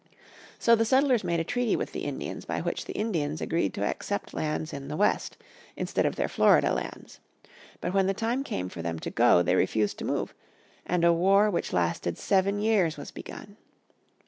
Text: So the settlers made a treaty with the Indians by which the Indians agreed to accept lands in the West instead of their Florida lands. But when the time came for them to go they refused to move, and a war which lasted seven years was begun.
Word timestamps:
So 0.57 0.75
the 0.75 0.83
settlers 0.83 1.23
made 1.23 1.39
a 1.39 1.43
treaty 1.43 1.75
with 1.75 1.91
the 1.91 2.05
Indians 2.05 2.43
by 2.43 2.59
which 2.59 2.85
the 2.85 2.93
Indians 2.93 3.39
agreed 3.39 3.71
to 3.75 3.83
accept 3.85 4.33
lands 4.33 4.73
in 4.73 4.87
the 4.87 4.97
West 4.97 5.37
instead 5.77 6.07
of 6.07 6.15
their 6.15 6.27
Florida 6.27 6.73
lands. 6.73 7.19
But 7.81 7.93
when 7.93 8.07
the 8.07 8.15
time 8.15 8.43
came 8.43 8.67
for 8.67 8.81
them 8.81 8.97
to 8.97 9.11
go 9.11 9.43
they 9.43 9.53
refused 9.53 9.99
to 9.99 10.05
move, 10.05 10.33
and 10.87 11.03
a 11.03 11.13
war 11.13 11.51
which 11.51 11.71
lasted 11.71 12.17
seven 12.17 12.57
years 12.59 12.97
was 12.97 13.11
begun. 13.11 13.57